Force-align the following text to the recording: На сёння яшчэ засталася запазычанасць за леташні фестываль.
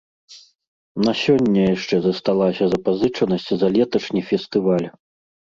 На 1.07 1.13
сёння 1.23 1.61
яшчэ 1.75 1.95
засталася 2.07 2.71
запазычанасць 2.73 3.49
за 3.65 3.73
леташні 3.75 4.21
фестываль. 4.31 4.87